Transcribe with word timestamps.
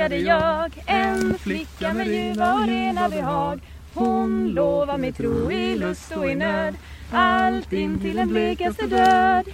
älskade 0.00 0.16
jag 0.16 0.82
en 0.86 1.38
flicka 1.38 1.94
med 1.94 2.06
ljuva 2.06 2.54
och 2.54 2.66
rena 2.66 3.08
behag. 3.08 3.60
Hon 3.94 4.48
lovar 4.48 4.98
mig 4.98 5.12
tro 5.12 5.52
i 5.52 5.78
lust 5.78 6.16
och 6.16 6.30
i 6.30 6.34
nöd, 6.34 6.74
allt 7.12 7.72
in 7.72 8.00
till 8.00 8.16
den 8.16 8.28
blekaste 8.28 8.86
död. 8.86 9.44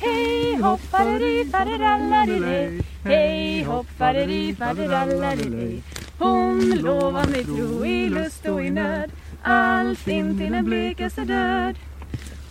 Hej 0.00 0.56
hopp 0.62 0.80
faderi 0.80 1.44
faderalladidej, 1.52 2.80
hej 3.04 3.62
hopp 3.62 3.86
faderi 3.98 4.54
faderalladidej. 4.54 5.82
Hon 6.18 6.70
lovar 6.70 7.26
mig 7.26 7.44
tro 7.44 7.84
i 7.84 8.08
lust 8.08 8.46
och 8.46 8.64
i 8.64 8.70
nöd, 8.70 9.10
allt 9.42 10.08
in 10.08 10.38
till 10.38 10.52
den 10.52 10.64
blekaste 10.64 11.24
död. 11.24 11.74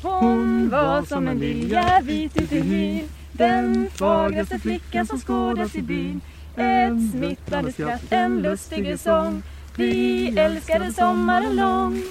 Hon 0.01 0.69
var 0.69 1.03
som 1.03 1.27
en 1.27 1.39
lilja 1.39 2.01
vit 2.03 2.41
uti 2.41 2.57
i 2.57 2.61
hyn, 2.61 3.09
den 3.31 3.89
fagraste 3.93 4.59
flickan 4.59 5.05
som 5.05 5.19
skådas 5.19 5.75
i 5.75 5.81
byn. 5.81 6.21
Ett 6.57 7.11
smittande 7.11 7.71
skratt, 7.71 8.01
en 8.09 8.41
lustig 8.41 8.99
sång, 8.99 9.43
vi 9.75 10.27
älskade 10.39 10.93
sommaren 10.93 11.55
lång. 11.55 12.03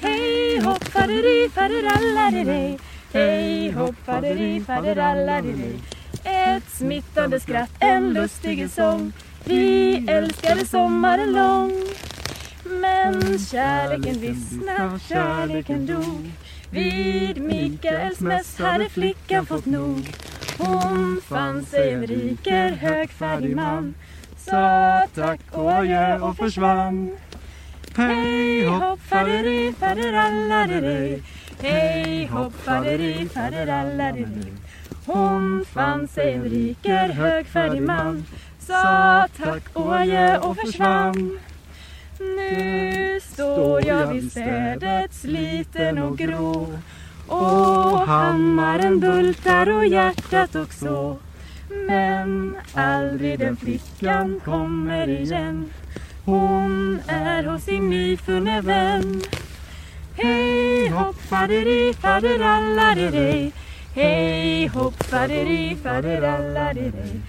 Hej 0.00 0.60
hopp 0.60 0.84
faderi 0.84 1.50
faderalladidej, 1.54 2.78
hej 3.12 3.70
hopp 3.70 3.94
faderi 4.04 4.64
faderalladidej. 4.66 5.80
Ett 6.24 6.70
smittande 6.70 7.40
skratt, 7.40 7.70
en 7.80 8.12
lustig 8.12 8.70
sång, 8.70 9.12
vi 9.44 9.96
älskade 10.08 10.66
sommaren 10.66 11.32
lång. 11.32 11.72
Men 12.64 13.38
kärleken 13.38 14.20
vissna, 14.20 14.98
kärleken 15.08 15.86
dog. 15.86 16.30
Vid 16.70 17.42
Mikaels 17.42 18.20
mäss 18.20 18.58
hade 18.58 18.88
flickan 18.88 19.46
fått 19.46 19.66
nog. 19.66 20.12
Hon 20.58 21.05
fann 21.20 21.64
sig 21.64 21.92
en 21.92 22.06
riker 22.06 22.70
högfärdig 22.70 23.56
man. 23.56 23.94
Sa 24.36 25.02
tack 25.14 25.40
och 25.52 25.72
adjö 25.72 26.18
och 26.18 26.36
försvann. 26.36 27.10
Hej 27.96 28.66
hopp 28.66 29.00
faderi 29.00 29.74
faderalladidej. 29.80 31.22
Hej 31.62 32.26
hopp 32.26 32.52
faderi 32.52 33.28
faderalladidej. 33.28 34.52
Hon 35.06 35.64
fann 35.64 36.08
sig 36.08 36.32
en 36.32 36.44
riker 36.44 37.08
högfärdig 37.08 37.82
man. 37.82 38.24
Sa 38.58 39.26
tack 39.36 39.62
och 39.72 39.96
adjö 39.96 40.38
och 40.38 40.56
försvann. 40.56 41.38
Nu 42.18 43.20
står 43.22 43.86
jag 43.86 44.06
vid 44.06 44.30
städet 44.30 45.14
sliten 45.14 45.98
och 45.98 46.18
grå 46.18 46.66
och 47.26 48.06
hammaren 48.06 49.00
bultar 49.00 49.70
och 49.70 49.86
hjärtat 49.86 50.56
också. 50.56 51.16
Men 51.88 52.56
aldrig 52.74 53.38
den 53.38 53.56
flickan 53.56 54.40
kommer 54.44 55.08
igen. 55.08 55.70
Hon 56.24 57.00
är 57.06 57.44
hos 57.44 57.62
sin 57.62 57.90
nyfunne 57.90 58.60
vän. 58.60 59.22
Hej 60.18 60.88
hopp 60.88 61.16
faderi 61.16 61.94
faderalladidej 61.94 63.52
Hej 63.94 64.66
hopp 64.66 65.02
faderi 65.02 65.76
faderalladidej 65.82 67.20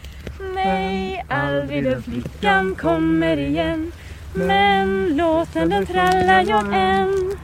Nej, 0.55 1.25
aldrig 1.29 1.83
den 1.83 2.03
flickan 2.03 2.75
kommer 2.75 3.37
igen. 3.37 3.91
Men 4.33 5.17
låten 5.17 5.69
den 5.69 5.85
trallar 5.85 6.45
jag 6.47 6.65
än 6.73 7.36